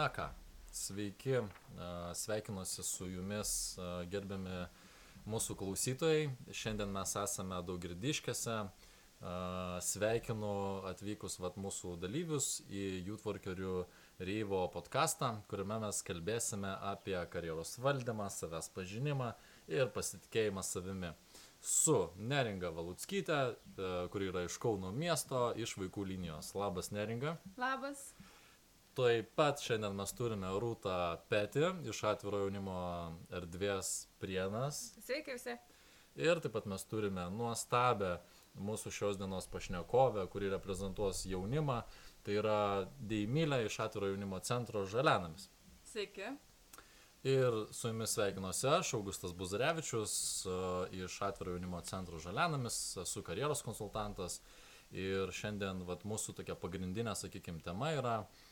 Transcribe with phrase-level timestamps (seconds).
[0.00, 0.22] Na ką,
[0.72, 1.32] sveiki,
[2.14, 3.50] sveikinuosi su jumis
[4.08, 4.62] gerbiami
[5.28, 6.30] mūsų klausytojai.
[6.56, 8.54] Šiandien mes esame Daugirdiškėse.
[9.84, 10.54] Sveikinu
[10.88, 13.74] atvykus vat, mūsų dalyvius į Jūtvorkerių
[14.24, 19.34] Reivo podcastą, kuriame mes kalbėsime apie karjeros valdymą, savęs pažinimą
[19.68, 21.12] ir pasitikėjimą savimi.
[21.60, 23.42] Su Neringa Valutskytė,
[24.16, 26.54] kuri yra iš Kauno miesto, iš vaikų linijos.
[26.56, 27.36] Labas, Neringa.
[27.60, 28.14] Labas.
[29.00, 30.94] Taip pat šiandien mes turime Rūtą
[31.32, 32.74] Petį iš atviro jaunimo
[33.32, 34.80] erdvės Prienas.
[35.06, 35.54] Sveiki visi.
[36.20, 38.18] Ir taip pat mes turime nuostabę
[38.60, 41.78] mūsų šios dienos pašnekovę, kuri reprezentuos jaunimą.
[42.26, 42.58] Tai yra
[43.00, 45.48] Deimilė iš atviro jaunimo centro Žalenamis.
[45.94, 46.34] Sveiki.
[47.24, 50.12] Ir su jumis sveikinuosi aš, Augustas Buzarevičius
[50.44, 50.58] e,
[51.06, 54.42] iš atviro jaunimo centro Žalenamis, esu karjeros konsultantas.
[54.90, 58.46] Ir šiandien vat, mūsų tokia pagrindinė, sakykime, tema yra uh,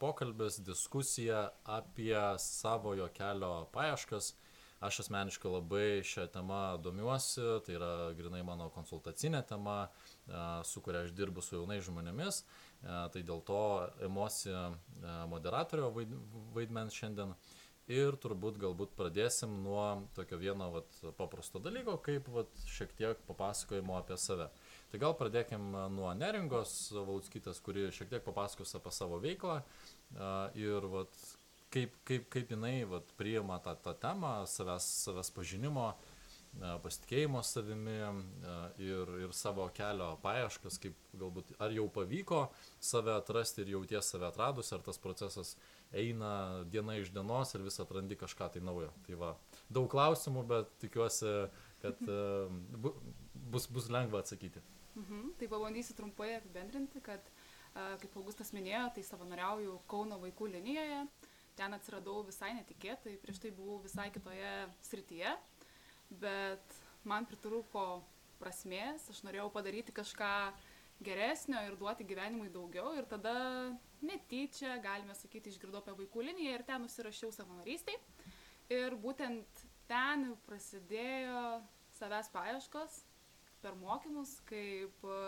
[0.00, 4.34] pokalbis, diskusija apie savojo kelio paieškas.
[4.82, 9.76] Aš asmeniškai labai šią temą domiuosi, tai yra grinai mano konsultacinė tema,
[10.66, 12.40] su kuria aš dirbu su jaunais žmonėmis.
[12.82, 13.60] Tai dėl to
[14.02, 14.50] emosi
[15.30, 15.92] moderatorio
[16.56, 17.36] vaidmens šiandien.
[17.90, 23.96] Ir turbūt galbūt pradėsim nuo tokio vieno vat, paprasto dalyko, kaip vat, šiek tiek papasakojimo
[23.98, 24.48] apie save.
[24.92, 29.62] Tai gal pradėkim nuo Neringos Valutskytės, kuri šiek tiek papasakos apie savo veiklą
[30.60, 31.14] ir vat,
[31.72, 35.86] kaip, kaip, kaip jinai vat, priima tą, tą temą savęs, savęs pažinimo,
[36.84, 37.94] pasitikėjimo savimi
[38.84, 42.42] ir, ir savo kelio paieškas, kaip galbūt ar jau pavyko
[42.76, 45.54] save atrasti ir jauties save atradus, ar tas procesas
[45.96, 48.92] eina diena iš dienos ir vis atrandi kažką tai naujo.
[49.08, 49.32] Tai va,
[49.72, 51.34] daug klausimų, bet tikiuosi,
[51.80, 52.04] kad
[52.76, 54.60] bus, bus lengva atsakyti.
[54.94, 55.34] Mhm.
[55.40, 57.28] Tai pabandysiu trumpai apibendrinti, kad,
[57.72, 61.06] kaip Augustas minėjo, tai savanoriauju Kauno vaikų linijoje.
[61.56, 64.52] Ten atsiradau visai netikėtai, prieš tai buvau visai kitoje
[64.88, 65.34] srityje,
[66.22, 68.02] bet man pritruko
[68.40, 70.32] prasmės, aš norėjau padaryti kažką
[71.04, 73.34] geresnio ir duoti gyvenimui daugiau ir tada
[74.02, 77.98] netyčia, galime sakyti, išgirdau apie vaikų liniją ir ten nusirašiau savanorystai.
[78.72, 81.60] Ir būtent ten prasidėjo
[81.98, 83.02] savęs paieškos,
[83.62, 85.20] per mokymus, kaip e,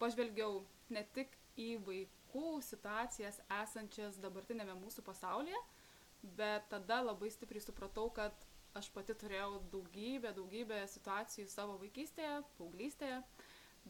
[0.00, 0.62] pažvelgiau
[0.92, 5.58] ne tik į vaikų situacijas esančias dabartinėme mūsų pasaulyje,
[6.38, 8.34] bet tada labai stipriai supratau, kad
[8.78, 13.18] aš pati turėjau daugybę, daugybę situacijų savo vaikystėje, paauglystėje,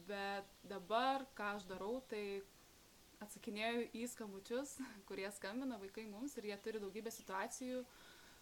[0.09, 2.43] bet dabar, ką aš darau, tai
[3.23, 4.77] atsakinėjau į skambučius,
[5.09, 7.85] kurie skambina vaikai mums ir jie turi daugybę situacijų,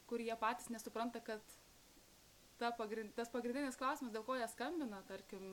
[0.09, 1.60] kur jie patys nesupranta, kad
[2.61, 5.47] ta pagrind, tas pagrindinis klausimas, dėl ko jie skambina, tarkim,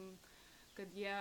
[0.77, 1.17] kad jie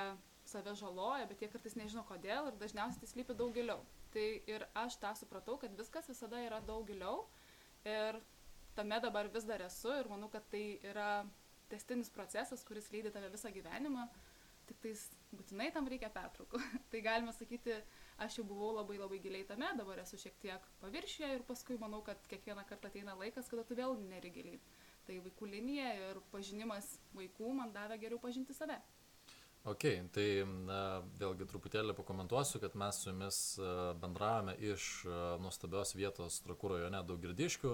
[0.47, 3.83] save žaloja, bet jie kartais nežino kodėl ir dažniausiai tai slypi daug giliau.
[4.15, 7.25] Tai ir aš tą supratau, kad viskas visada yra daug giliau
[7.87, 8.21] ir
[8.77, 11.27] tame dabar vis dar esu ir manau, kad tai yra
[11.71, 14.07] testinis procesas, kuris lydi tave visą gyvenimą,
[14.69, 15.03] tik tais
[15.35, 16.61] būtinai tam reikia pertraukų.
[16.93, 17.75] tai galima sakyti,
[18.23, 22.03] aš jau buvau labai labai giliai tame, dabar esu šiek tiek paviršyje ir paskui manau,
[22.07, 24.61] kad kiekvieną kartą ateina laikas, kada tu vėl neri giliai
[25.07, 28.79] tai vaikų linija ir pažinimas vaikų man davė geriau pažinti save.
[29.67, 29.83] Ok,
[30.15, 33.39] tai na, vėlgi truputėlį pakomentuosiu, kad mes su jumis
[33.99, 35.03] bendravome iš
[35.43, 37.73] nuostabios vietos Trakų rajone Daugirdiškių.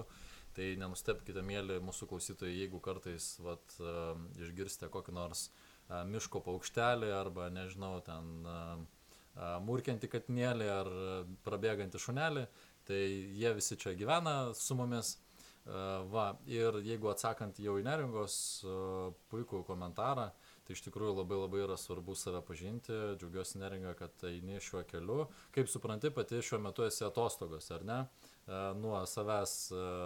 [0.53, 3.77] Tai nenustepkite, mėly mūsų klausytojai, jeigu kartais vat,
[4.41, 5.47] išgirsite kokį nors
[6.09, 8.43] miško paukštelį arba, nežinau, ten
[9.65, 10.91] mūrkiantį katinėlį ar
[11.45, 12.43] prabėgantį šunelį,
[12.85, 12.99] tai
[13.33, 15.15] jie visi čia gyvena su mumis
[15.63, 18.35] Va, ir jeigu atsakant jau į neringos
[19.31, 20.25] puikų komentarą,
[20.67, 25.29] tai iš tikrųjų labai labai yra svarbu save pažinti, džiaugiuosi neringa, kad eini šiuo keliu.
[25.55, 27.99] Kaip supranti, pati šiuo metu esi atostogos, ar ne?
[28.79, 29.55] Nuo savęs,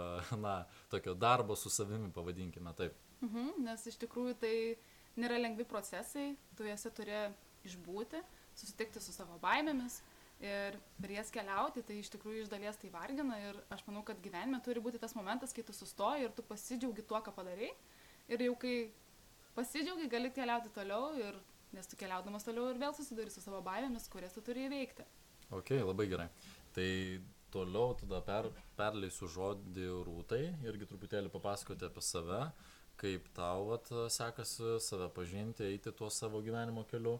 [0.44, 0.60] na,
[0.94, 2.94] tokio darbo su savimi, pavadinkime taip.
[3.26, 4.54] Mhm, nes iš tikrųjų tai
[5.18, 7.18] nėra lengvi procesai, tu juose turi
[7.66, 8.22] išbūti,
[8.58, 9.98] susitikti su savo baimėmis,
[10.40, 14.20] ir per jas keliauti, tai iš tikrųjų iš dalies tai vargina ir aš manau, kad
[14.22, 17.72] gyvenime turi būti tas momentas, kai tu sustoji ir tu pasidžiaugi tuo, ką padarai.
[18.30, 18.74] Ir jau kai
[19.56, 21.40] pasidžiaugi, gali keliauti toliau ir
[21.74, 25.04] nes tu keliaudamas toliau ir vėl susiduri su savo baimėmis, kurias tu turi įveikti.
[25.58, 26.28] Ok, labai gerai.
[26.76, 26.88] Tai
[27.52, 32.42] toliau tada per, perleisiu žodį rūtai irgi truputėlį papasakoti apie save,
[33.00, 37.18] kaip tau vat, sekasi save pažinti, eiti tuo savo gyvenimo keliu.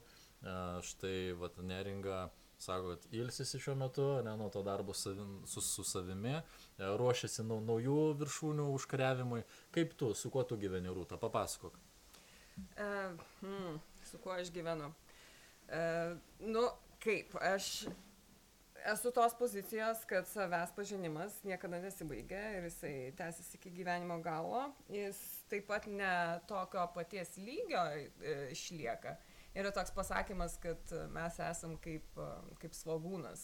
[0.87, 2.29] Štai vat, neringa
[2.59, 7.47] sako, kad ilsisi šiuo metu, ne nuo to darbo savim, su, su savimi, e, ruošiasi
[7.47, 9.45] nau, naujų viršūnių užkariavimui.
[9.75, 11.79] Kaip tu, su kuo tu gyveni, Rūta, papasakok.
[12.59, 13.79] Uh, hmm,
[14.11, 14.91] su kuo aš gyvenu?
[15.69, 16.65] Uh, nu,
[17.05, 17.87] kaip, aš
[18.93, 24.69] esu tos pozicijos, kad savęs pažinimas niekada nesibaigia ir jisai tęsiasi iki gyvenimo galo.
[24.91, 25.19] Jis
[25.51, 27.85] taip pat ne tokio paties lygio
[28.51, 29.17] išlieka.
[29.59, 32.27] Yra toks pasakymas, kad mes esam kaip, e,
[32.63, 33.41] kaip svagūnas.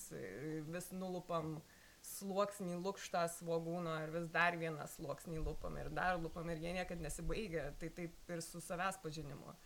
[0.70, 1.56] Vis nulupam
[2.04, 7.02] sluoksnį lūkštą svagūno ir vis dar vieną sluoksnį lupam ir dar lupam ir jie niekada
[7.02, 7.70] nesibaigia.
[7.80, 9.56] Tai taip ir su savęs pažinimu.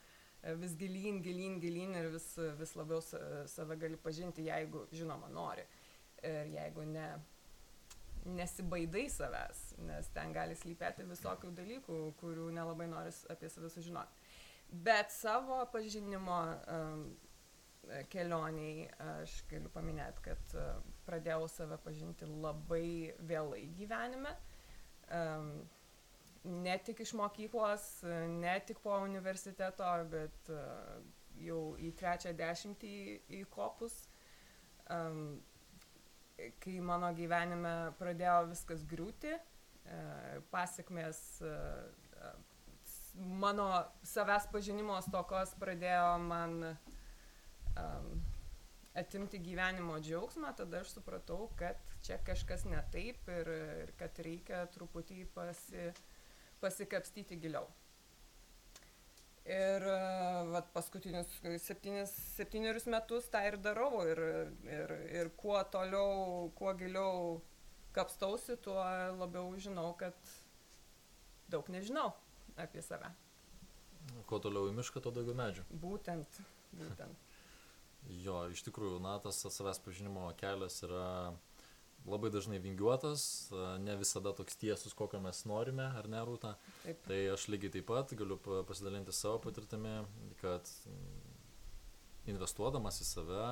[0.41, 2.31] E, vis gilyn, gilyn, gilyn ir vis,
[2.61, 5.67] vis labiau save gali pažinti, jeigu, žinoma, nori.
[6.25, 7.11] Ir jeigu ne,
[8.39, 14.18] nesibaidai savęs, nes ten gali slypėti visokių dalykų, kurių nelabai nori apie save sužinoti.
[14.69, 17.06] Bet savo pažinimo um,
[18.12, 18.85] kelioniai
[19.15, 20.55] aš galiu paminėti, kad
[21.06, 24.35] pradėjau save pažinti labai vėlai gyvenime.
[25.09, 25.53] Um,
[26.44, 27.87] ne tik iš mokyklos,
[28.41, 30.99] ne tik po universiteto, bet uh,
[31.41, 32.94] jau į trečią dešimtį
[33.43, 33.97] įkopus,
[34.93, 35.38] um,
[36.62, 42.31] kai mano gyvenime pradėjo viskas griūti, uh, pasiekmes uh,
[43.19, 43.69] mano
[44.06, 48.12] savęs pažinimo stokos pradėjo man um,
[48.99, 53.50] atimti gyvenimo džiaugsmą, tada aš supratau, kad čia kažkas ne taip ir,
[53.82, 55.91] ir kad reikia truputį pasi,
[56.62, 57.69] pasikapstyti giliau.
[59.49, 59.85] Ir
[60.53, 61.31] vat, paskutinius
[61.64, 64.21] septynis, septynerius metus tą ir darau ir,
[64.69, 64.93] ir,
[65.23, 67.38] ir kuo toliau, kuo giliau
[67.97, 68.82] kapstausi, tuo
[69.17, 70.35] labiau žinau, kad
[71.49, 72.12] daug nežinau
[72.60, 73.10] apie save.
[74.28, 75.64] Kuo toliau į mišką, tuo daugiau medžių.
[75.82, 76.40] Būtent,
[76.78, 77.28] būtent.
[78.25, 81.34] jo, iš tikrųjų, na, tas savęs pažinimo kelias yra
[82.08, 83.22] labai dažnai vingiuotas,
[83.82, 86.55] ne visada toks tiesus, kokio mes norime, ar ne, Rūta.
[86.84, 87.02] Taip.
[87.08, 89.99] Tai aš lygiai taip pat galiu pasidalinti savo patirtimi,
[90.40, 90.70] kad
[92.28, 93.44] investuodamas į save,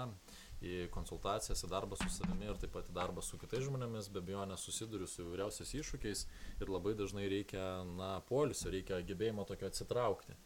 [0.64, 4.22] į konsultacijas, į darbą su savimi ir taip pat į darbą su kitais žmonėmis, be
[4.22, 6.24] abejo, nesusiduriu su įvairiausiais iššūkiais
[6.62, 7.66] ir labai dažnai reikia,
[7.98, 10.36] na, polisio, reikia gebėjimo tokio atsitraukti.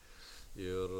[0.59, 0.97] Ir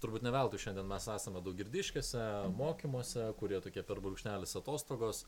[0.00, 5.24] turbūt ne veltui šiandien mes esame daug girdiškėse, mokymuose, kurie tokie per brūkšnelis atostogos.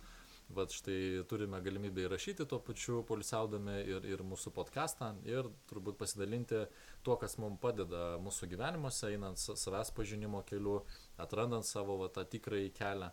[0.52, 6.66] Vat štai turime galimybę įrašyti tuo pačiu polisiaudami ir, ir mūsų podcastą ir turbūt pasidalinti
[7.06, 10.82] tuo, kas mums padeda mūsų gyvenimuose, einant savęs pažinimo keliu,
[11.22, 13.08] atrandant savo va, tą tikrąjį kelią.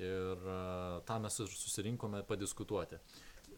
[0.00, 3.00] Ir uh, tą mes ir susirinkome padiskutuoti.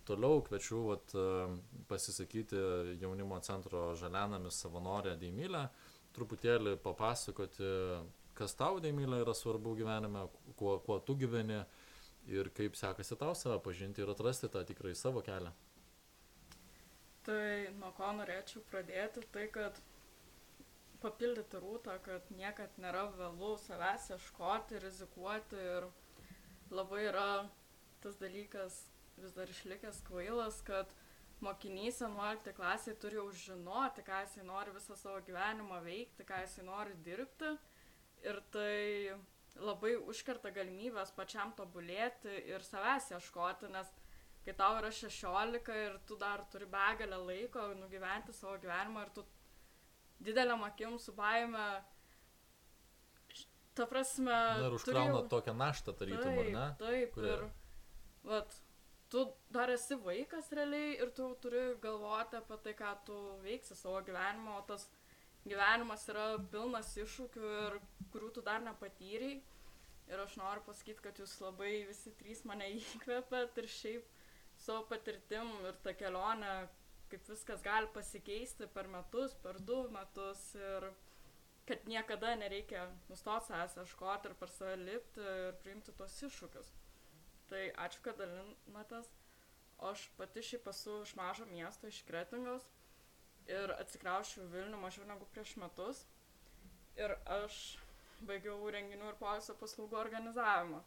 [0.06, 1.56] Toliau kviečiu vat, uh,
[1.90, 2.58] pasisakyti
[3.02, 5.68] jaunimo centro žalianamis savanorę Deimylę,
[6.14, 7.72] truputėlį papasakoti,
[8.38, 10.28] kas tau Deimylė yra svarbu gyvenime,
[10.58, 11.64] kuo, kuo tu gyveni
[12.26, 15.52] ir kaip sekasi tau save pažinti ir atrasti tą tikrai savo kelią.
[17.24, 19.80] Tai nuo ko norėčiau pradėti, tai kad
[21.04, 25.88] papildyti rūtą, kad niekad nėra vėlų savęs ieškoti, rizikuoti ir
[26.72, 27.28] labai yra
[28.04, 28.82] tas dalykas
[29.20, 30.92] vis dar išlikęs kvailas, kad
[31.44, 36.64] mokinys 11 klasėje turi jau žinoti, ką jisai nori visą savo gyvenimą veikti, ką jisai
[36.68, 37.54] nori dirbti.
[38.24, 39.16] Ir tai
[39.62, 43.90] labai užkerta galimybės pačiam tobulėti ir savęs ieškoti, nes
[44.44, 49.24] kai tau yra 16 ir tu dar turi begalę laiko nugyventi savo gyvenimą ir tu
[50.24, 51.64] didelėm akim su baime,
[53.74, 54.34] ta prasme...
[54.64, 55.28] Dar užkrauna jau...
[55.36, 56.66] tokią naštą, tarytum, ar ne?
[56.80, 57.32] Taip, kurie...
[57.32, 57.46] ir,
[58.26, 58.58] vat,
[59.12, 59.24] tu
[59.54, 64.58] dar esi vaikas realiai ir tu turi galvoti apie tai, ką tu veiksi savo gyvenimo,
[64.60, 64.86] o tas
[65.44, 67.76] gyvenimas yra pilnas iššūkių ir
[68.12, 69.36] kurių tu dar nepatyrei.
[70.04, 74.10] Ir aš noriu pasakyti, kad jūs labai visi trys mane įkvėpėt ir šiaip
[74.60, 76.52] savo patirtim ir tą kelionę,
[77.12, 80.90] kaip viskas gali pasikeisti per metus, per du metus ir
[81.68, 86.72] kad niekada nereikia nustoti savęs ieškoti ir per save lipti ir priimti tos iššūkius.
[87.48, 89.08] Tai ačiū, kad dalinatės.
[89.80, 92.68] O aš pati šiaip esu iš mažo miesto, iš Kretingos
[93.50, 96.04] ir atsikraušiau Vilnių mažiau negu prieš metus.
[96.96, 97.60] Ir aš
[98.28, 100.82] baigiau renginių ir poilsio paslaugų organizavimą.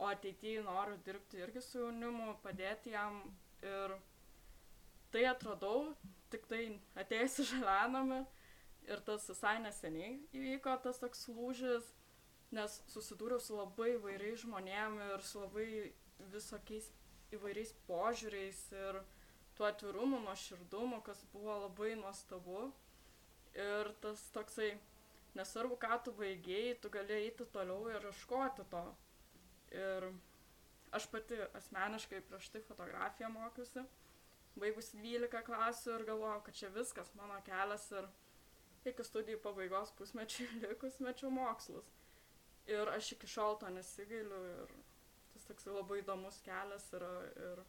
[0.00, 3.20] O ateityje noriu dirbti irgi su jaunimu, padėti jam
[3.64, 3.96] ir
[5.12, 5.90] tai atradau,
[6.32, 6.62] tik tai
[7.02, 8.20] atėjus iš Želenami
[8.88, 11.90] ir tas visai neseniai įvyko tas toks lūžis,
[12.56, 15.66] nes susidūriau su labai įvairiais žmonėmis ir su labai
[16.32, 16.88] visokiais
[17.36, 19.02] įvairiais požiūriais ir
[19.60, 22.70] tuo atvirumu, nuoširdumu, kas buvo labai nuostabu.
[23.52, 24.70] Ir tas toksai,
[25.36, 28.80] nesvarbu, ką tu baigėjai, tu gali eiti toliau ir ieškoti to.
[29.76, 30.06] Ir
[30.96, 33.84] aš pati asmeniškai prieš tai fotografiją mokiausi,
[34.62, 38.08] baigusi 12 klasių ir galvojau, kad čia viskas mano kelias ir
[38.88, 41.92] iki studijų pabaigos pusmečiai likus mečiau mokslus.
[42.70, 44.72] Ir aš iki šiol to nesigailiu ir
[45.34, 47.12] tas toks labai įdomus kelias yra
[47.50, 47.62] ir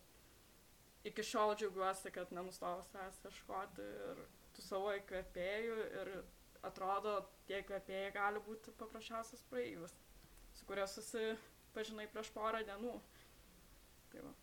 [1.07, 4.21] iki šiol džiaugiuosi, kad nenustojau savęs ieškoti ir
[4.55, 6.13] tų savo įkvėpėjų ir
[6.67, 7.15] atrodo,
[7.49, 9.95] tie įkvėpėjai gali būti paprasčiausias praeivis,
[10.57, 12.95] su kuria susipažinai prieš porą dienų.
[14.11, 14.33] Tai va.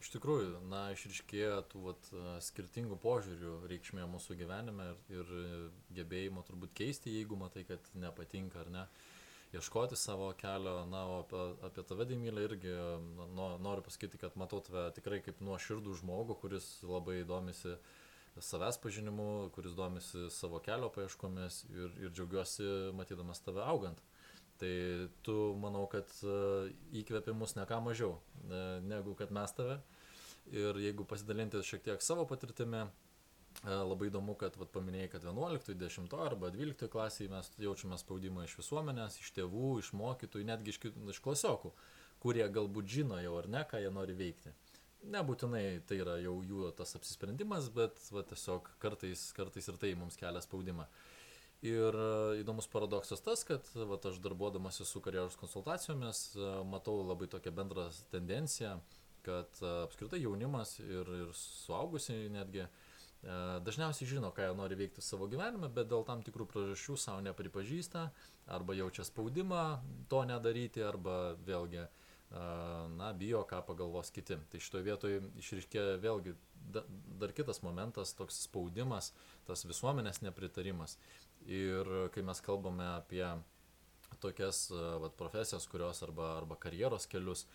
[0.00, 2.06] Iš tikrųjų, na, išriškėja tų vat,
[2.46, 5.66] skirtingų požiūrių reikšmė mūsų gyvenime ir, ir
[5.98, 8.84] gebėjimo turbūt keisti, jeigu matai, kad nepatinka ar ne.
[9.50, 12.74] Ieškoti savo kelio, na, o apie, apie tave, Dimylė, irgi
[13.34, 17.74] no, noriu pasakyti, kad matau tave tikrai kaip nuoširdų žmogų, kuris labai domisi
[18.38, 23.98] savęs pažinimu, kuris domisi savo kelio paieškomis ir, ir džiaugiuosi matydamas tave augant
[24.60, 29.78] tai tu manau, kad e, įkvėpi mus ne ką mažiau e, negu kad mes tave.
[30.50, 32.84] Ir jeigu pasidalinti šiek tiek savo patirtimi,
[33.64, 38.56] labai įdomu, kad vat, paminėjai, kad 11, 10 arba 12 klasiai mes jaučiame spaudimą iš
[38.62, 40.80] visuomenės, iš tėvų, iš mokytojų, netgi iš,
[41.14, 41.72] iš klasiokų,
[42.22, 44.54] kurie galbūt žino jau ar ne, ką jie nori veikti.
[45.10, 50.18] Nebūtinai tai yra jau jų tas apsisprendimas, bet va, tiesiog kartais, kartais ir tai mums
[50.20, 50.84] kelia spaudimą.
[50.84, 51.20] Uh,
[51.60, 57.28] Ir e, įdomus paradoksas tas, kad vat, aš darbuodamasi su karjeros konsultacijomis e, matau labai
[57.28, 58.78] tokią bendrą tendenciją,
[59.26, 62.64] kad e, apskritai jaunimas ir, ir suaugusiai netgi
[63.22, 68.06] dažniausiai žino, ką jie nori veikti savo gyvenime, bet dėl tam tikrų priežasčių savo nepripažįsta
[68.56, 69.64] arba jaučia spaudimą
[70.08, 71.84] to nedaryti arba vėlgi
[72.96, 74.38] na, bijo, ką pagalvos kiti.
[74.50, 76.36] Tai šitoje vietoje išriškė vėlgi
[77.20, 79.12] dar kitas momentas, toks spaudimas,
[79.48, 80.96] tas visuomenės nepritarimas.
[81.44, 83.24] Ir kai mes kalbame apie
[84.20, 87.46] tokias vat, profesijas, kurios arba, arba karjeros kelius,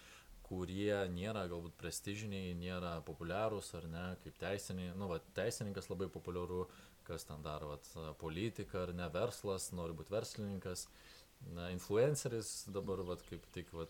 [0.45, 6.65] kurie nėra galbūt prestižiniai, nėra populiarūs ar ne, kaip teisiniai, nu, va, teisininkas labai populiaru,
[7.07, 10.87] kas ten daro, va, politika ar ne, verslas, nori būti verslininkas,
[11.53, 13.87] na, influenceris dabar, va, kaip tik, va,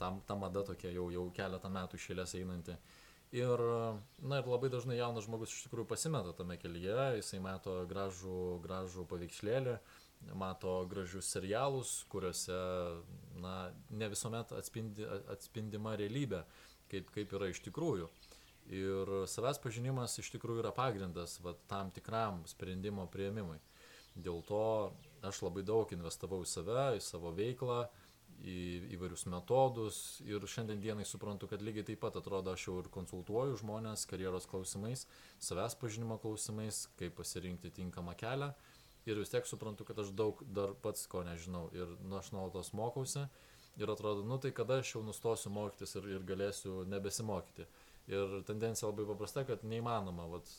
[0.00, 2.76] tam, ta mada tokia jau, jau keletą metų išėlės einanti.
[2.76, 2.98] Uh,
[3.30, 3.60] Ir,
[4.26, 9.04] na ir labai dažnai jaunas žmogus iš tikrųjų pasimeta tame kelyje, jisai mato gražų, gražų
[9.12, 9.76] paveikslėlį,
[10.34, 12.58] mato gražius serialus, kuriuose,
[13.40, 13.54] na,
[13.90, 16.42] ne visuomet atspindi, atspindima realybė,
[16.90, 18.10] kaip, kaip yra iš tikrųjų.
[18.70, 23.58] Ir savęs pažinimas iš tikrųjų yra pagrindas va, tam tikram sprendimo prieimimui.
[24.14, 24.92] Dėl to
[25.26, 27.84] aš labai daug investavau į save, į savo veiklą,
[28.40, 28.56] į
[28.96, 33.58] įvairius metodus ir šiandien dienai suprantu, kad lygiai taip pat atrodo aš jau ir konsultuoju
[33.60, 35.06] žmonės karjeros klausimais,
[35.42, 38.52] savęs pažinimo klausimais, kaip pasirinkti tinkamą kelią
[39.08, 42.72] ir vis tiek suprantu, kad aš daug dar pats ko nežinau ir nu, aš nuolatos
[42.76, 43.26] mokausi
[43.80, 47.68] ir atrodo, nu tai kada aš jau nustosiu mokytis ir, ir galėsiu nebesimokyti.
[48.10, 50.50] Ir tendencija labai paprasta, kad neįmanoma, vat,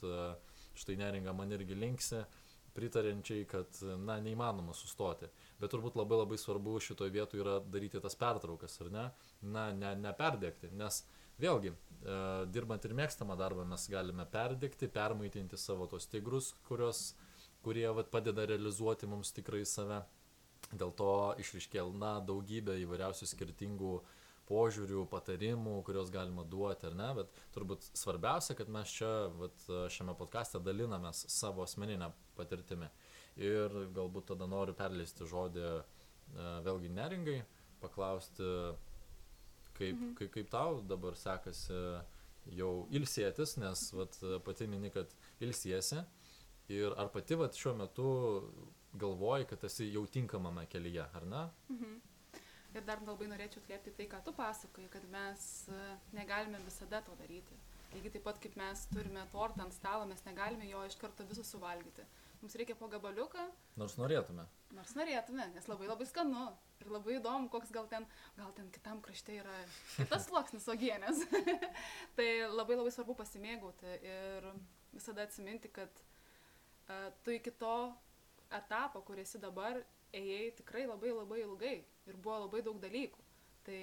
[0.79, 2.21] štai neringa man irgi linksi,
[2.71, 5.27] pritarinčiai, kad na, neįmanoma sustoti
[5.61, 9.07] bet turbūt labai labai svarbu šitoje vietoje yra daryti tas pertraukas, ar ne?
[9.53, 11.03] Na, ne, neperdėkti, nes
[11.41, 12.15] vėlgi, e,
[12.53, 17.11] dirbant ir mėgstamą darbą mes galime perdėkti, permaitinti savo tos tigrus, kurios,
[17.65, 20.01] kurie vat, padeda realizuoti mums tikrai save.
[20.71, 23.95] Dėl to išriškėl, na, daugybė įvairiausių skirtingų
[24.51, 30.15] požiūrių, patarimų, kuriuos galima duoti ar ne, bet turbūt svarbiausia, kad mes čia vat, šiame
[30.19, 32.89] podkastė dalinamės savo asmeninę patirtimį.
[33.41, 35.75] Ir galbūt tada noriu perleisti žodį e,
[36.65, 37.37] vėlgi neringai,
[37.81, 38.47] paklausti,
[39.77, 40.15] kaip, mhm.
[40.19, 41.77] kaip, kaip tau dabar sekasi
[42.57, 45.13] jau ilsėtis, nes vat, pati mini, kad
[45.43, 46.01] ilsiesi.
[46.71, 48.07] Ir ar pati vat, šiuo metu
[49.01, 51.43] galvoji, kad esi jau tinkamame kelyje, ar ne?
[51.73, 51.99] Mhm.
[52.71, 55.79] Ir dar labai norėčiau atliepti tai, ką tu pasakoji, kad mes e,
[56.15, 57.57] negalime visada to daryti.
[57.91, 61.43] Lygiai taip pat kaip mes turime tortą ant stalo, mes negalime jo iš karto visų
[61.43, 62.05] suvalgyti
[62.41, 63.43] mums reikia po gabaliuką.
[63.77, 64.45] Nors norėtume.
[64.73, 66.47] Nors norėtume, nes labai labai skanu.
[66.81, 69.57] Ir labai įdomu, koks gal ten, gal ten kitam krašte yra
[69.93, 71.21] kitas sluoksnis ogienės.
[72.17, 74.49] tai labai labai svarbu pasimėgauti ir
[74.95, 76.01] visada atsiminti, kad
[77.23, 77.75] tu iki to
[78.51, 79.79] etapo, kur esi dabar,
[80.11, 83.27] ėjai tikrai labai labai ilgai ir buvo labai daug dalykų.
[83.67, 83.79] Tai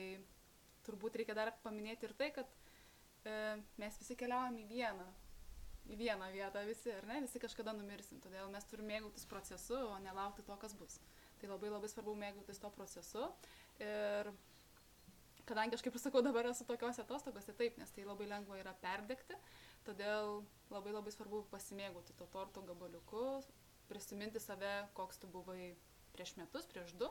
[0.88, 5.07] turbūt reikia dar paminėti ir tai, kad uh, mes visi keliaujam į vieną
[5.88, 9.97] į vieną vietą visi, ar ne, visi kažkada numirsim, todėl mes turime mėgautis procesu, o
[10.05, 10.99] nelaukti to, kas bus.
[11.40, 13.25] Tai labai labai svarbu mėgautis to procesu.
[13.81, 14.28] Ir
[15.49, 18.75] kadangi aš kaip ir sakau, dabar esu tokiuose atostogose, taip, nes tai labai lengva yra
[18.83, 19.38] perdegti,
[19.88, 20.42] todėl
[20.73, 23.25] labai labai svarbu pasimėgauti to torto gabaliuku,
[23.88, 25.73] prisiminti save, koks tu buvai
[26.12, 27.09] prieš metus, prieš du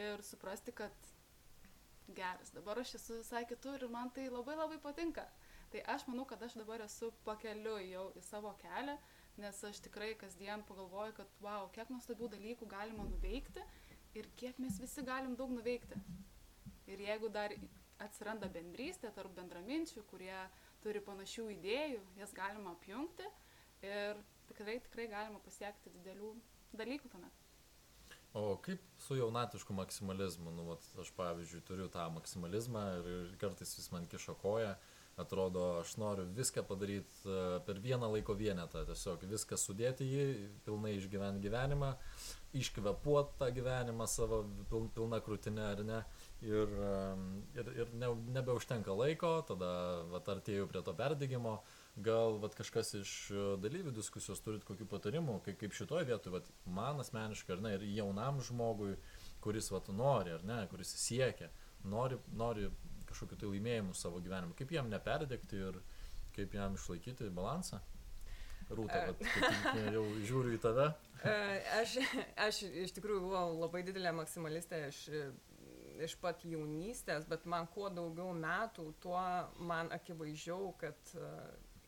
[0.00, 1.12] ir suprasti, kad
[2.08, 5.26] geras, dabar aš esu visai kitur ir man tai labai labai patinka.
[5.72, 8.96] Tai aš manau, kad aš dabar esu pakeliu jau į savo kelią,
[9.42, 13.64] nes aš tikrai kasdien pagalvoju, kad wow, kiek nuostabių dalykų galima nuveikti
[14.18, 15.98] ir kiek mes visi galim daug nuveikti.
[16.86, 17.54] Ir jeigu dar
[18.04, 20.36] atsiranda bendrystė tarp bendraminčių, kurie
[20.84, 23.26] turi panašių idėjų, jas galima apjungti
[23.84, 26.34] ir tikrai, tikrai galima pasiekti didelių
[26.76, 27.40] dalykų tuomet.
[28.34, 30.50] O kaip su jaunatišku maksimalizmu?
[30.50, 34.74] Nu, vat, aš pavyzdžiui turiu tą maksimalizmą ir, ir kartais jis man kiša koją.
[35.22, 40.24] Atrodo, aš noriu viską padaryti e, per vieną laiko vienetą, tiesiog viską sudėti jį,
[40.66, 41.92] pilnai išgyventi gyvenimą,
[42.58, 44.40] iškvepuoti tą gyvenimą savo
[44.72, 46.00] pil, pilna krūtinė ar ne.
[46.44, 46.72] Ir,
[47.56, 49.68] ir, ir ne, nebeužtenka laiko, tada
[50.10, 51.54] vat, artėjau prie to perdėgymo
[52.04, 56.50] gal vat, kažkas iš e, dalyvių diskusijos turit kokių patarimų, kaip, kaip šitoje vietoje, vat,
[56.66, 58.96] man asmeniškai, ar ne, ir jaunam žmogui,
[59.44, 61.48] kuris vat, nori, ar ne, kuris siekia,
[61.88, 62.68] nori, nori
[63.08, 65.80] kažkokiu tai laimėjimu savo gyvenimu, kaip jam neperdegti ir
[66.34, 67.80] kaip jam išlaikyti balansą.
[68.74, 69.24] Rūta, vat,
[69.92, 70.86] jau žiūriu į tave.
[71.24, 71.34] E,
[71.78, 71.98] Aš,
[72.40, 75.00] aš iš tikrųjų buvau labai didelė maksimalistė iš,
[76.02, 79.20] iš pat jaunystės, bet man kuo daugiau metų, tuo
[79.68, 81.30] man akivaizdžiau, kad e,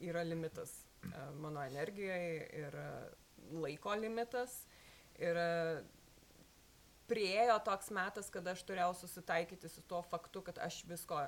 [0.08, 0.72] yra limitas
[1.02, 1.10] e,
[1.40, 2.88] mano energijoje ir e,
[3.62, 4.60] laiko limitas.
[5.16, 5.38] Ir
[7.08, 11.22] priejo toks metas, kad aš turėjau susitaikyti su tuo faktu, kad aš visko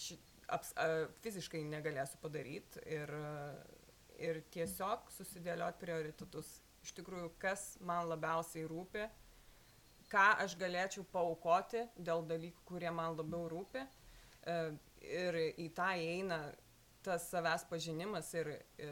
[0.00, 0.16] ši,
[0.50, 3.12] aps, a, fiziškai negalėsiu padaryti ir,
[4.18, 6.58] ir tiesiog susidėlioti prioritetus.
[6.82, 9.06] Iš tikrųjų, kas man labiausiai rūpi,
[10.12, 13.84] ką aš galėčiau paukoti dėl dalykų, kurie man labiau rūpi.
[14.48, 14.60] E,
[14.98, 16.38] Ir į tą įeina
[17.06, 18.88] tas savęs pažinimas ir e,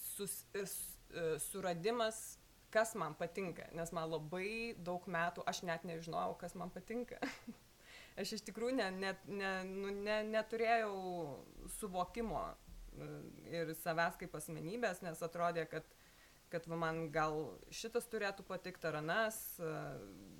[0.00, 0.64] sus, e,
[1.50, 2.38] suradimas,
[2.74, 3.68] kas man patinka.
[3.76, 7.20] Nes man labai daug metų aš net nežinojau, kas man patinka.
[8.20, 10.94] aš iš tikrųjų ne, ne, ne, nu, ne, neturėjau
[11.76, 12.46] suvokimo
[13.50, 15.86] ir savęs kaip asmenybės, nes atrodė, kad
[16.54, 17.40] kad va, man gal
[17.74, 19.38] šitas turėtų patikti ar anas,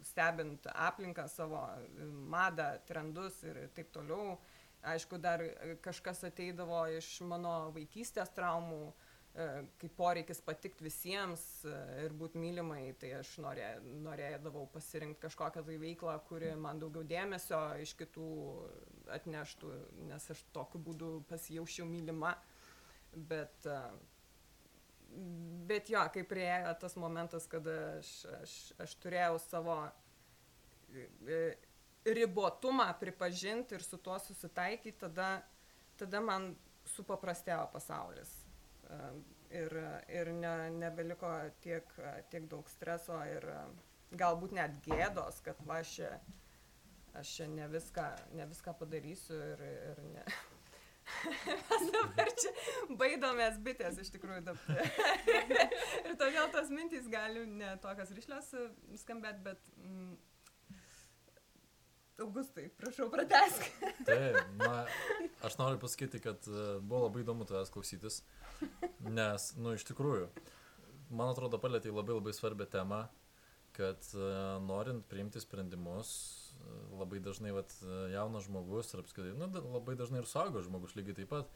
[0.06, 1.64] stebint aplinką savo
[2.30, 4.38] madą, trendus ir taip toliau.
[4.84, 5.40] Aišku, dar
[5.84, 8.92] kažkas ateidavo iš mano vaikystės traumų,
[9.34, 11.42] kaip poreikis patikti visiems
[12.04, 13.70] ir būti mylimai, tai aš norė,
[14.04, 18.28] norėdavau pasirinkti kažkokią tai veiklą, kuri man daugiau dėmesio iš kitų
[19.16, 19.72] atneštų,
[20.12, 22.36] nes aš tokiu būdu pasijaučiau mylima.
[23.14, 23.80] Bet, e,
[25.68, 29.78] bet jo, kai prieėjo tas momentas, kada aš, aš, aš turėjau savo
[30.94, 31.42] e,
[32.04, 35.30] ribotumą pripažinti ir su tuo susitaikyti, tada,
[36.00, 36.52] tada man
[36.96, 38.34] supaprastėjo pasaulis.
[38.90, 39.00] E,
[39.54, 39.70] Ir,
[40.10, 41.28] ir ne, nebeliko
[41.62, 41.90] tiek,
[42.32, 43.58] tiek daug streso ir e,
[44.18, 46.08] galbūt net gėdos, kad va aš čia,
[47.20, 50.24] aš čia ne viską, ne viską padarysiu ir, ir ne.
[51.70, 52.52] Mes dabar čia
[53.00, 54.92] baidomės bitės iš tikrųjų dabar.
[56.04, 58.54] ir todėl tos mintys gali ne tokios ryšlios
[59.02, 59.74] skambėt, bet...
[59.80, 60.14] Mm,
[62.22, 63.64] Augustai, prašau, pratesk.
[64.06, 64.84] Taip, na,
[65.42, 68.20] aš noriu pasakyti, kad e, buvo labai įdomu tavęs klausytis,
[69.02, 70.28] nes, nu, iš tikrųjų,
[71.10, 73.00] man atrodo, palėtė labai labai svarbią temą,
[73.76, 74.18] kad e,
[74.62, 76.10] norint priimti sprendimus,
[76.54, 80.94] e, labai dažnai, vat, e, jaunas žmogus ir apskritai, nu, labai dažnai ir suaugęs žmogus
[80.98, 81.50] lygiai taip pat,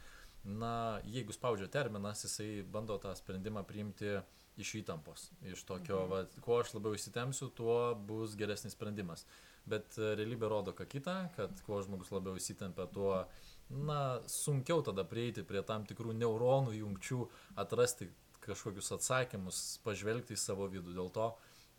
[0.45, 0.73] na,
[1.07, 4.19] jeigu spaudžia terminas, jisai bando tą sprendimą priimti
[4.59, 6.11] iš įtampos, iš tokio, mhm.
[6.11, 7.79] va, kuo aš labiau įsitemsiu, tuo
[8.09, 9.27] bus geresnis sprendimas.
[9.69, 13.27] Bet realybė rodo ką kitą, kad kuo žmogus labiau įsitempia, tuo,
[13.69, 13.99] na,
[14.33, 17.27] sunkiau tada prieiti prie tam tikrų neuronų jungčių,
[17.61, 18.09] atrasti
[18.49, 20.95] kažkokius atsakymus, pažvelgti į savo vidų.
[20.97, 21.29] Dėl to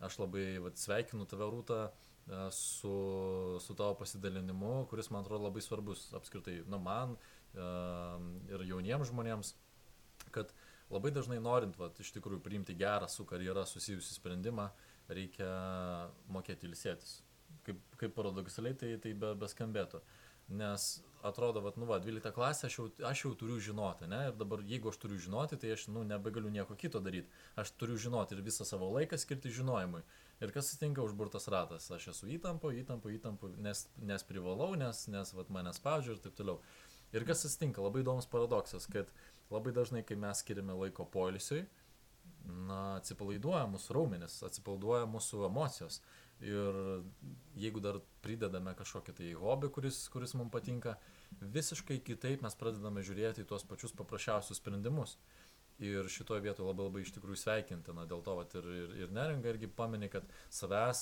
[0.00, 2.94] aš labai vat, sveikinu tave rūtą e, su,
[3.60, 7.66] su tavo pasidalinimu, kuris man atrodo labai svarbus apskritai, na, man e,
[8.54, 9.54] ir jauniems žmonėms,
[10.34, 10.54] kad
[10.90, 14.70] labai dažnai norint, vat, iš tikrųjų, priimti gerą su karjera susijusi sprendimą,
[15.10, 15.50] reikia
[16.30, 17.20] mokėti ilsėtis.
[17.66, 20.00] Kaip, kaip paradoksaliai tai, tai be, beskambėtų.
[20.56, 20.86] Nes
[21.22, 24.20] atrodo, vat, nu, va, 12 klasė aš jau, aš jau turiu žinoti, ne?
[24.30, 27.30] Ir dabar, jeigu aš turiu žinoti, tai aš, nu, nebegaliu nieko kito daryti.
[27.60, 30.02] Aš turiu žinoti ir visą savo laiką skirti žinojimui.
[30.40, 31.90] Ir kas atsitinka užburtas ratas?
[31.92, 36.38] Aš esu įtampo, įtampo, įtampo, nes, nes privalau, nes, nes vat, mane spaudžia ir taip
[36.38, 36.60] toliau.
[37.12, 37.82] Ir kas atsitinka?
[37.84, 39.10] Labai įdomus paradoksas, kad
[39.52, 41.66] labai dažnai, kai mes skiriame laiko poilsiui,
[42.46, 46.00] na, atsipalaiduoja mūsų raumenis, atsipalaiduoja mūsų emocijos.
[46.40, 46.76] Ir
[47.60, 50.96] jeigu dar pridedame kažkokį tai hobį, kuris, kuris mums patinka,
[51.40, 55.18] visiškai kitaip mes pradedame žiūrėti į tuos pačius paprasčiausius sprendimus.
[55.80, 59.48] Ir šitoje vietoje labai labai iš tikrųjų sveikintina, dėl to vat, ir, ir, ir neringa
[59.48, 61.00] irgi paminė, kad savęs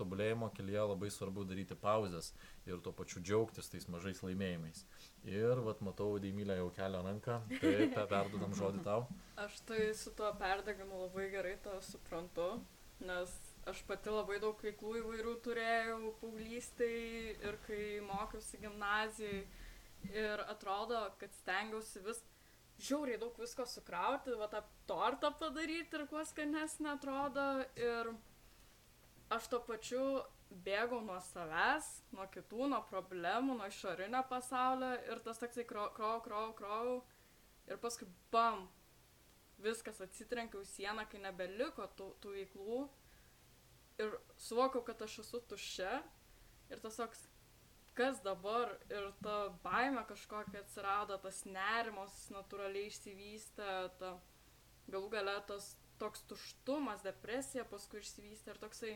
[0.00, 2.30] tobulėjimo kelyje labai svarbu daryti pauzes
[2.64, 4.86] ir tuo pačiu džiaugtis tais mažais laimėjimais.
[5.28, 9.04] Ir vat, matau, Deimylė jau kelia ranką, tai pe- perdodam žodį tau.
[9.44, 12.48] Aš tai su tuo perdegimu labai gerai to suprantu,
[13.04, 13.36] nes
[13.70, 16.98] aš pati labai daug veiklų įvairių turėjau paauglystėj
[17.48, 19.44] ir kai mokiausi gimnazijai.
[20.12, 22.20] Ir atrodo, kad stengiausi vis
[22.78, 27.46] žiauriai daug visko sukrauti, va tą tortą padaryti ir kuo skanesnė atrodo.
[27.80, 28.12] Ir
[29.34, 30.04] aš to pačiu
[30.66, 36.20] bėgau nuo savęs, nuo kitų, nuo problemų, nuo išorinio pasaulio ir tas toksai krau, krau,
[36.24, 37.00] krau, krau.
[37.66, 38.68] Ir paskui bam,
[39.62, 42.84] viskas atsitrenkiau sieną, kai nebeliko tų, tų veiklų.
[44.02, 46.02] Ir suvokiau, kad aš esu tuščia.
[46.72, 47.22] Ir toks,
[47.96, 54.16] kas dabar ir ta baime kažkokia atsirado, tas nerimas natūraliai išsivystė, ta
[54.90, 58.94] galų gale tas toks tuštumas, depresija paskui išsivystė ir toksai,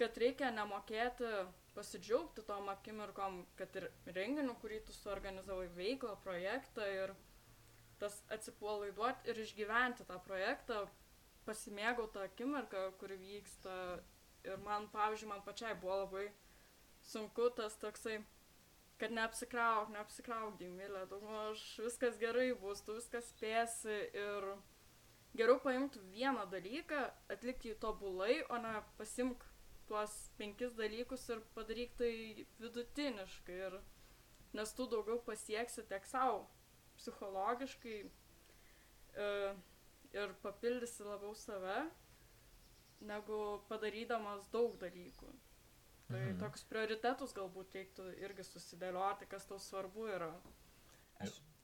[0.00, 1.28] kad reikia nemokėti
[1.74, 7.12] pasidžiaugti tom akimirkom, kad ir renginiu, kurį tu suorganizavai veiklą, projektą ir
[8.00, 10.86] tas atsipalaiduoti ir išgyventi tą projektą,
[11.48, 13.74] pasimėgauti tą akimirką, kuri vyksta.
[14.46, 16.28] Ir man, pavyzdžiui, man pačiai buvo labai
[17.04, 18.20] sunku tas toksai,
[18.98, 24.48] kad neapsikrauk, neapsikrauk, gimilė, daugmaž viskas gerai bus, tu viskas spėsi ir
[25.38, 29.44] geriau paimti vieną dalyką, atlikti jį tobulai, o ne pasimk
[29.88, 32.12] tuos penkis dalykus ir padaryk tai
[32.60, 33.58] vidutiniškai.
[33.68, 33.78] Ir,
[34.56, 36.46] nes tu daugiau pasieksi tiek savo
[36.98, 39.28] psichologiškai e,
[40.12, 41.90] ir papildysi labiau save,
[43.00, 45.32] negu padarydamas daug dalykų.
[46.08, 46.38] Tai Mhm.
[46.40, 50.32] toks prioritetus galbūt reiktų irgi susidėlioti, kas tau svarbu yra.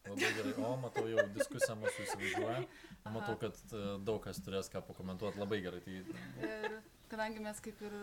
[0.05, 2.67] Labai gerai, o matau jau diskusiją mūsų įsivaizduoja.
[3.15, 5.39] Matau, kad e, daug kas turės ką pakomentuoti.
[5.41, 5.81] Labai gerai.
[5.81, 5.95] Tai
[6.45, 6.75] Ir
[7.09, 7.95] kadangi mes, kaip ir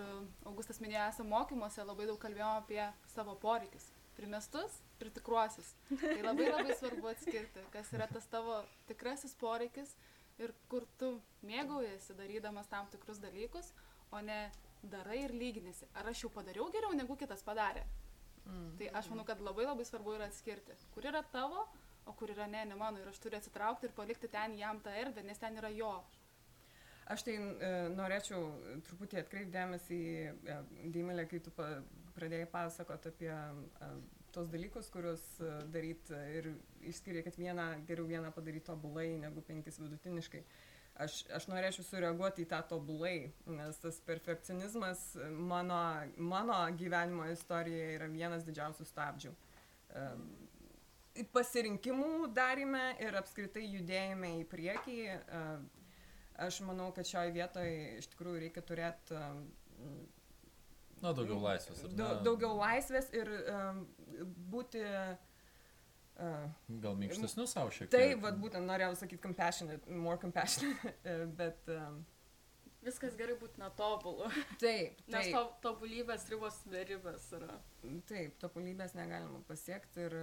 [0.49, 2.81] Augustas minėjo, esame mokymuose, labai daug kalbėjome apie
[3.13, 3.91] savo poreikius.
[4.17, 5.75] Primestus ir tikruosius.
[6.01, 9.93] Tai labai labai svarbu atskirti, kas yra tas tavo tikrasis poreikis
[10.43, 11.13] ir kur tu
[11.47, 13.71] mėgaujasi darydamas tam tikrus dalykus,
[14.11, 14.41] o ne
[14.83, 15.87] darai ir lyginėsi.
[15.97, 17.85] Ar aš jau padariau geriau, negu kitas padarė.
[18.45, 18.71] Mm.
[18.79, 21.67] Tai aš manau, kad labai labai svarbu yra atskirti, kur yra tavo,
[22.09, 23.01] o kur yra ne, ne mano.
[23.01, 25.93] Ir aš turiu atsitraukti ir palikti ten jam tą erdvę, nes ten yra jo.
[27.11, 28.47] Aš tai e, norėčiau
[28.87, 30.01] truputį atkreipdėmės į
[30.31, 30.57] e,
[30.93, 31.67] Dėmelę, kai tu pa,
[32.15, 33.89] pradėjai pasakoti apie e,
[34.35, 36.51] tos dalykus, kuriuos e, daryti ir
[36.91, 40.43] išskiria, kad vieną geriau vieną padaryti tobulai negu penkis vidutiniškai.
[41.01, 45.79] Aš, aš norėčiau sureaguoti į tą tobulai, nes tas perfekcionizmas mano,
[46.19, 49.31] mano gyvenimo istorijoje yra vienas didžiausių stabdžių.
[49.31, 50.07] E,
[51.35, 54.99] pasirinkimų darime ir apskritai judėjime į priekį.
[55.11, 55.45] e,
[56.41, 59.17] Aš manau, kad šioje vietoje iš tikrųjų reikia turėti
[61.01, 61.83] Na, daugiau laisvės.
[61.97, 63.83] Da, daugiau laisvės ir um,
[64.53, 64.85] būti.
[66.21, 66.47] Uh,
[66.83, 67.93] Gal minkštesnių savo šiek tiek.
[67.95, 72.03] taip, vat būtent norėjau sakyti compassionate, more compassionate, e, bet um,
[72.81, 74.25] Viskas gerai būti netobulu,
[74.61, 77.59] taip, nes taip, to, tobulybės ribos beribės yra.
[78.09, 80.15] taip, tobulybės negalima pasiekti ir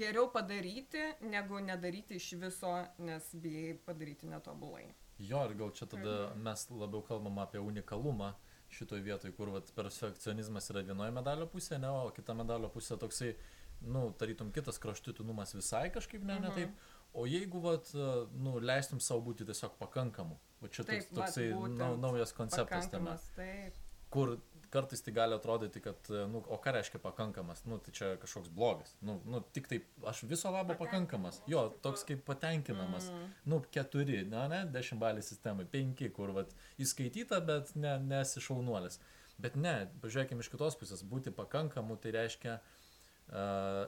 [0.00, 2.72] geriau padaryti, negu nedaryti iš viso,
[3.04, 4.86] nes bijai padaryti netobulai.
[5.20, 8.32] Jo, ir gal čia tada mes labiau kalbam apie unikalumą
[8.72, 13.34] šitoj vietoj, kur vat, perfekcionizmas yra vienoje medalio pusėje, ne, o kita medalio pusė toksai,
[13.82, 16.54] nu, tarytum kitas kraštutinumas visai kažkaip ne, ne Mhm.
[16.56, 16.70] taip.
[17.14, 17.90] O jeigu, vat,
[18.32, 22.88] nu, leistum savo būti tiesiog pakankamu, o čia toks, Taip, vat, toksai nau, naujas konceptas
[22.90, 23.74] tame, taip.
[24.10, 24.38] kur
[24.72, 28.94] kartais tai gali atrodyti, kad, nu, o ką reiškia pakankamas, nu, tai čia kažkoks blogas,
[29.04, 33.32] nu, nu tik taip, aš viso labo pakankamas, jo, toks kaip patenkinamas, Mm.
[33.52, 39.00] nu, keturi, ne, ne, dešimt balį sistemai, penki, kur, vat, įskaityta, bet ne, nesi šaunuolis.
[39.42, 42.81] Bet ne, pažiūrėkime iš kitos pusės, būti pakankamu, tai reiškia uh,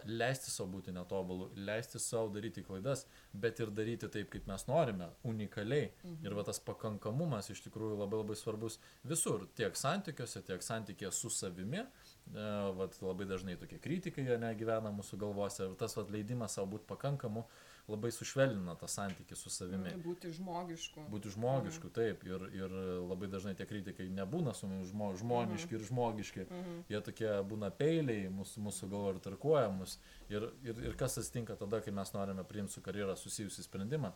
[0.08, 5.10] leisti savo būti netobulu, leisti savo daryti klaidas, bet ir daryti taip, kaip mes norime,
[5.28, 5.90] unikaliai.
[6.02, 6.24] Mhm.
[6.24, 11.30] Ir va tas pakankamumas iš tikrųjų labai labai svarbus visur, tiek santykiuose, tiek santykėje su
[11.30, 11.84] savimi.
[12.24, 16.70] Uh, vat, labai dažnai tokie kritikai jie negyvena mūsų galvose ir tas vat, leidimas savo
[16.72, 17.44] būti pakankamu
[17.88, 19.92] labai sušvelnina tą santykį su savimi.
[20.04, 21.04] Būti žmogišku.
[21.12, 22.24] Būti žmogišku, taip.
[22.28, 26.46] Ir, ir labai dažnai tie kritikai nebūna su mumis žmo, žmoniški ir žmogiški.
[26.46, 26.78] Mhm.
[26.92, 29.98] Jie tokie būna peiliai mūsų, mūsų galvo ir tarkuoja mus.
[30.32, 34.14] Ir, ir, ir kas atsitinka tada, kai mes norime priimti su karjera susijusi sprendimą,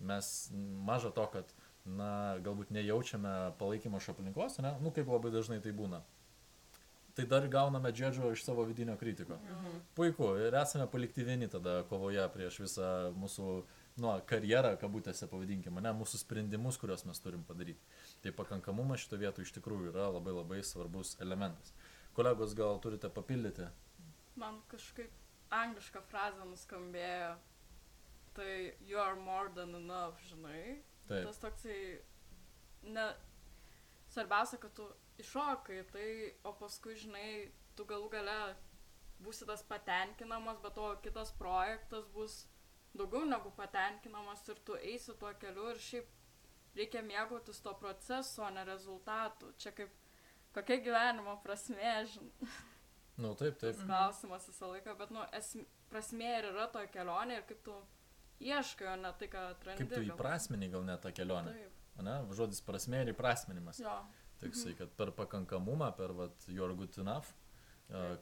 [0.00, 0.32] mes
[0.88, 1.52] maža to, kad,
[1.84, 4.72] na, galbūt nejaučiame palaikymo iš aplinkos, ne?
[4.80, 6.00] Nu, kaip labai dažnai tai būna.
[7.12, 9.36] Tai dar gauname džedžio iš savo vidinio kritiko.
[9.36, 9.78] Mhm.
[9.94, 12.88] Puiku, ir esame palikti vieni tada kovoje prieš visą
[13.20, 13.48] mūsų
[14.00, 17.84] nu, karjerą, kabutėse pavadinkime, ne, mūsų sprendimus, kuriuos mes turim padaryti.
[18.24, 21.74] Tai pakankamumas šito vietu iš tikrųjų yra labai labai svarbus elementas.
[22.16, 23.68] Kolegos, gal turite papildyti?
[24.40, 25.12] Man kažkaip
[25.52, 27.34] angliška frazė nuskambėjo,
[28.36, 30.80] tai you are more than enough, žinai.
[31.08, 31.26] Taip.
[31.28, 31.78] Tas toksai,
[32.88, 33.06] ne,
[34.14, 34.88] svarbiausia, kad tu
[35.22, 36.08] iššokai, tai,
[36.44, 37.28] o paskui, žinai,
[37.78, 38.38] tu galų gale
[39.22, 42.42] būsi tas patenkinamas, bet to kitas projektas bus
[42.98, 46.10] daugiau negu patenkinamas ir tu eisi tuo keliu ir šiaip
[46.76, 49.52] reikia mėgautis to proceso, o ne rezultatų.
[49.60, 49.92] Čia kaip
[50.56, 52.52] kokia gyvenimo prasme, žinai.
[53.20, 53.76] Nu, taip, taip.
[53.76, 57.74] Tas klausimas visą laiką, bet, nu, esmė, prasmė ir yra toje kelionėje ir kaip tu
[58.42, 59.84] ieškai, o ne tai, ką atrandi.
[59.84, 61.52] Kaip tu įprasmini gal net tą kelionę.
[61.52, 62.14] Taip, Ne?
[62.32, 63.78] Žodis prasme ir įprasminimas.
[63.78, 63.92] jo.
[64.42, 67.30] Toksai, kad per pakankamumą, per vat, you're good enough,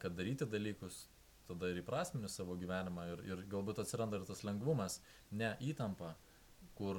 [0.03, 1.07] kad daryti dalykus,
[1.49, 4.99] tada ir įprasmini savo gyvenimą ir, ir galbūt atsiranda ir tas lengvumas,
[5.33, 6.13] ne įtampa,
[6.77, 6.97] kur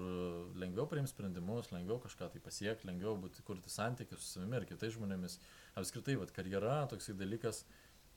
[0.62, 4.94] lengviau priimti sprendimus, lengviau kažką tai pasiekti, lengviau būti, kurti santykius su savimi ir kitais
[4.98, 5.38] žmonėmis.
[5.80, 7.64] Apskritai, vat, karjera, toksai dalykas,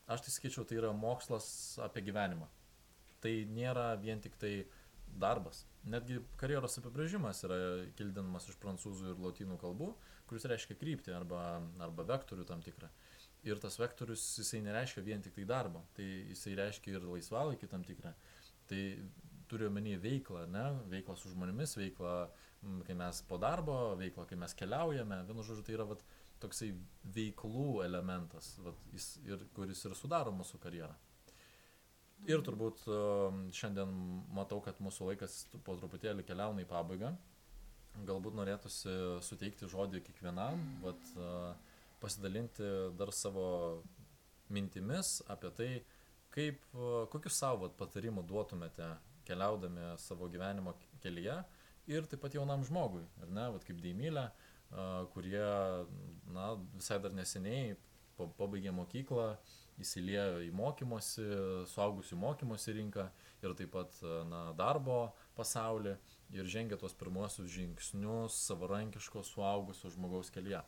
[0.08, 1.46] aš tai sakyčiau, tai yra mokslas
[1.84, 2.48] apie gyvenimą.
[3.24, 4.52] Tai nėra vien tik tai
[5.20, 5.62] darbas.
[5.88, 7.58] Netgi karjeros apibrėžimas yra
[7.96, 9.94] kildinamas iš prancūzų ir lotynų kalbų,
[10.28, 11.42] kuris reiškia kryptį arba,
[11.84, 12.90] arba vektorių tam tikrą.
[13.44, 17.84] Ir tas vektorius jisai nereiškia vien tik tai darbo, tai jisai reiškia ir laisvalaikį tam
[17.84, 18.14] tikrą.
[18.70, 18.80] Tai
[19.50, 20.64] turiu omeny veiklą, ne?
[20.92, 22.14] veiklą su žmonėmis, veiklą,
[22.64, 25.20] m, kai mes po darbo, veiklą, kai mes keliaujame.
[25.28, 26.04] Vienu žodžiu, tai yra vat,
[26.42, 26.70] toksai
[27.14, 30.94] veiklų elementas, vat, jis, ir, kuris ir sudaro mūsų karjerą.
[32.24, 32.86] Ir turbūt
[33.52, 33.90] šiandien
[34.32, 37.12] matau, kad mūsų laikas po truputėlį keliauna į pabaigą.
[38.02, 41.52] Galbūt norėtųsi suteikti žodį kiekvienam, vat, uh,
[42.02, 42.66] pasidalinti
[42.98, 43.44] dar savo
[44.52, 45.68] mintimis apie tai,
[46.34, 48.88] kaip, uh, kokius savo vat, patarimų duotumėte
[49.28, 51.38] keliaudami savo gyvenimo kelyje
[51.88, 54.26] ir taip pat jaunam žmogui, ar ne, vat, kaip Deimylė,
[54.74, 55.46] uh, kurie
[56.34, 57.76] na, visai dar neseniai
[58.18, 59.36] pa- pabaigė mokyklą,
[59.82, 61.24] įsiliejo į mokymosi,
[61.72, 63.08] suaugusių mokymosi rinką
[63.42, 63.96] ir taip pat
[64.30, 65.96] na, darbo pasaulį
[66.34, 70.62] ir žengė tuos pirmosius žingsnius savarankiško suaugusio žmogaus kelyje.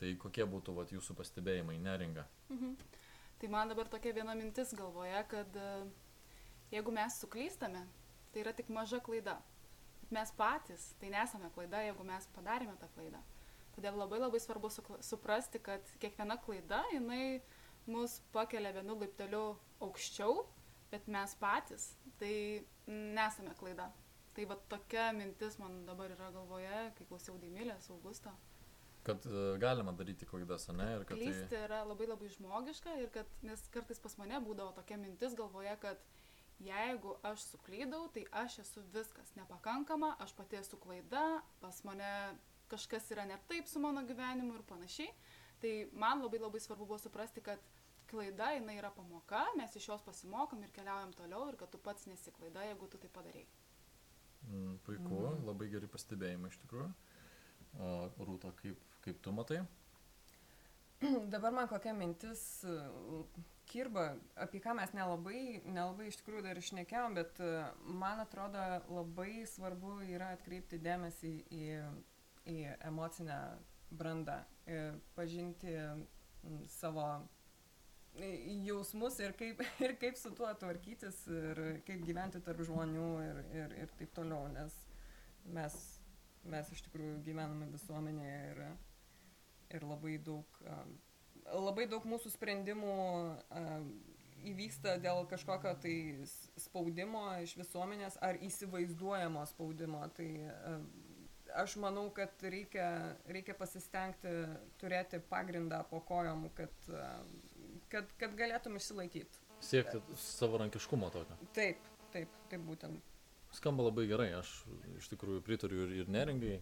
[0.00, 2.26] Tai kokie būtų vat, jūsų pastebėjimai, neringa?
[2.48, 2.76] Mhm.
[3.40, 5.68] Tai man dabar tokia viena mintis galvoje, kad e,
[6.72, 7.86] jeigu mes suklystame,
[8.32, 9.38] tai yra tik maža klaida.
[10.12, 13.20] Mes patys tai nesame klaida, jeigu mes padarėme tą klaidą.
[13.76, 14.68] Todėl labai labai svarbu
[15.06, 17.40] suprasti, kad kiekviena klaida, jinai
[17.88, 19.44] mus pakelia vienu laipteliu
[19.80, 20.44] aukščiau,
[20.90, 22.34] bet mes patys tai
[22.86, 23.88] nesame klaida.
[24.36, 28.32] Tai va tokia mintis man dabar yra galvoje, kai klausiau Deimilės, Augusto.
[29.02, 30.86] Kad e, galima daryti klaidas, ne?
[30.98, 31.64] Ir kad Klysti tai...
[31.66, 36.04] yra labai labai žmogiška ir kad, nes kartais pas mane būdavo tokia mintis galvoje, kad
[36.60, 42.12] jeigu aš suklydau, tai aš esu viskas nepakankama, aš pati esu klaida, pas mane
[42.70, 45.14] kažkas yra ne taip su mano gyvenimu ir panašiai.
[45.60, 47.60] Tai man labai labai svarbu buvo suprasti, kad
[48.10, 52.06] klaida jinai yra pamoka, mes iš jos pasimokom ir keliaujam toliau ir kad tu pats
[52.10, 53.44] nesi klaida, jeigu tu tai padarai.
[54.48, 55.44] Mm, puiku, Mhm.
[55.46, 56.92] labai geri pastebėjimai iš tikrųjų.
[58.18, 59.60] Rūta, kaip, kaip tu matai?
[61.34, 62.64] Dabar man kokia mintis
[63.70, 67.38] kirba, apie ką mes nelabai, nelabai iš tikrųjų dar išnekėjom, bet
[67.86, 68.58] man atrodo
[68.90, 71.68] labai svarbu yra atkreipti dėmesį į,
[72.50, 72.56] į
[72.90, 73.38] emocinę
[73.90, 74.80] brandą, e,
[75.14, 75.76] pažinti
[76.66, 77.06] savo
[78.66, 83.74] jausmus ir kaip, ir kaip su tuo tvarkytis ir kaip gyventi tarp žmonių ir, ir,
[83.84, 84.76] ir taip toliau, nes
[85.56, 85.80] mes,
[86.44, 88.64] mes iš tikrųjų gyvename visuomenėje ir
[89.76, 90.62] ir labai daug,
[91.50, 92.94] labai daug mūsų sprendimų
[94.50, 95.94] įvyksta dėl kažkokio tai
[96.60, 100.02] spaudimo iš visuomenės ar įsivaizduojamo spaudimo.
[100.16, 100.28] Tai
[101.60, 102.88] aš manau, kad reikia,
[103.28, 104.32] reikia pasistengti
[104.80, 106.90] turėti pagrindą po kojom, kad,
[107.92, 109.46] kad, kad galėtum išsilaikyti.
[109.60, 111.36] Siekti savarankiškumo tokio.
[111.56, 113.16] Taip, taip, taip būtent.
[113.54, 114.52] Skamba labai gerai, aš
[115.00, 116.60] iš tikrųjų pritariu ir, ir neringai,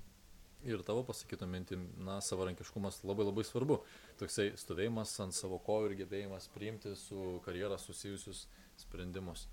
[0.66, 3.82] ir tavo pasakytą mintim, na, savarankiškumas labai labai svarbu.
[4.20, 8.46] Toksai stovėjimas ant savo kojų ir gebėjimas priimti su karjera susijusius
[8.80, 9.46] sprendimus.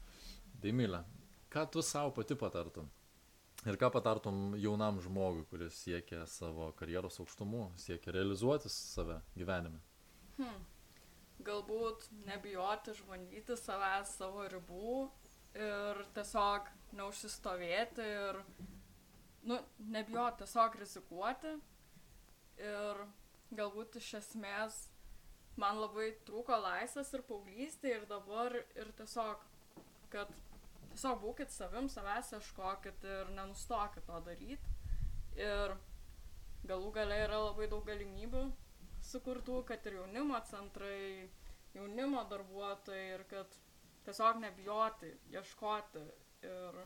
[0.63, 1.03] Daimilė,
[1.53, 2.87] ką tu savo pati patartum?
[3.65, 9.81] Ir ką patartum jaunam žmogui, kuris siekia savo karjeros aukštumų, siekia realizuotis save gyvenime?
[10.37, 10.63] Hmm.
[11.45, 14.95] Galbūt nebijoti išbandyti savęs savo ribų
[15.55, 18.39] ir tiesiog neužsistovėti ir,
[19.49, 19.59] nu,
[19.93, 21.53] nebijoti tiesiog rizikuoti.
[22.65, 23.03] Ir
[23.55, 24.79] galbūt iš esmės
[25.59, 29.43] man labai trūko laisvės ir paauglystė ir dabar ir tiesiog,
[30.11, 30.31] kad
[30.91, 34.75] tiesiog būkit savim, savęs ieškokit ir nenustokit to daryti.
[35.35, 35.75] Ir
[36.65, 38.45] galų gale yra labai daug galimybių
[39.11, 41.29] sukurtų, kad ir jaunimo centrai,
[41.75, 43.57] jaunimo darbuotojai ir kad
[44.05, 46.03] tiesiog nebijoti, ieškoti
[46.45, 46.81] ir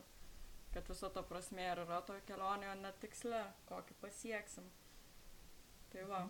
[0.74, 4.68] kad viso to prasme ir yra toje kelionėje, o ne tiksle, kokį pasieksim.
[5.90, 6.20] Tai va,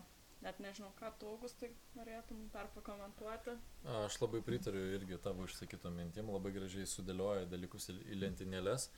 [0.41, 3.53] net nežinau, ką tu, Augustai, norėtum dar pakomentuoti.
[4.01, 8.89] Aš labai pritariu irgi tavo išsakytom mintim, labai gražiai sudėlioja dalykus į lentynėlės.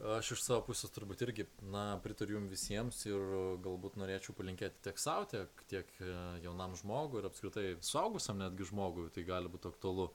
[0.00, 3.20] Aš iš savo pusės turbūt irgi, na, pritariu jums visiems ir
[3.60, 9.10] galbūt norėčiau palinkėti tiek savo, tiek, tiek e, jaunam žmogui ir apskritai suaugusiam netgi žmogui,
[9.12, 10.08] tai gali būti aktualu.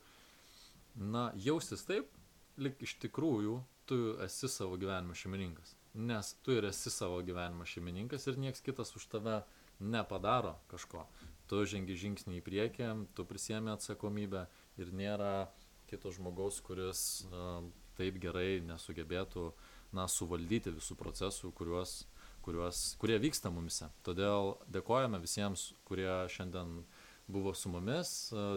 [0.98, 2.10] Na, jaustis taip,
[2.58, 5.76] lik iš tikrųjų tu esi savo gyvenimo šeimininkas.
[5.94, 9.38] Nes tu ir esi savo gyvenimo šeimininkas ir nieks kitas už tave
[9.78, 11.06] nepadaro kažko.
[11.46, 14.48] Tu žengi žingsnį į priekį, tu prisiemi atsakomybę
[14.82, 15.46] ir nėra
[15.86, 17.62] kito žmogaus, kuris uh,
[17.96, 19.50] taip gerai nesugebėtų
[19.96, 21.98] na, suvaldyti visų procesų, kuriuos,
[22.44, 23.88] kuriuos, kurie vyksta mumise.
[24.06, 26.78] Todėl dėkojame visiems, kurie šiandien
[27.26, 28.12] buvo su mumis.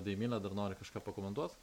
[0.06, 1.58] Deimilė dar nori kažką pakomentuoti?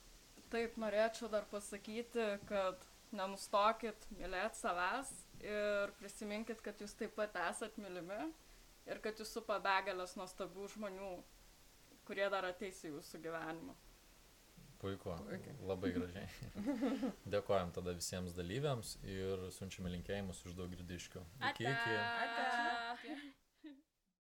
[0.51, 2.83] Taip, norėčiau dar pasakyti, kad
[3.15, 5.13] nenustokit mylėti savęs
[5.43, 8.29] ir prisiminkit, kad jūs taip pat esat mylimi
[8.87, 11.11] ir kad jūs supa begalės nuostabių žmonių,
[12.07, 13.75] kurie dar ateis į jūsų gyvenimą.
[14.81, 15.15] Puiku,
[15.69, 16.29] labai gražiai.
[17.37, 21.25] Dėkojom tada visiems dalyviams ir siunčiame linkėjimus iš daug girdiškių.
[21.53, 21.99] Iki, iki.
[22.27, 23.36] Ate.